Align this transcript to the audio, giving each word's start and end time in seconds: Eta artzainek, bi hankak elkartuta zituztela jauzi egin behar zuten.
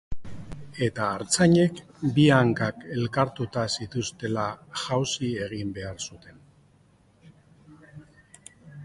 Eta 0.85 1.07
artzainek, 1.17 1.81
bi 2.15 2.23
hankak 2.37 2.81
elkartuta 2.95 3.65
zituztela 3.77 4.47
jauzi 4.85 5.29
egin 5.49 5.77
behar 5.77 6.03
zuten. 6.09 6.43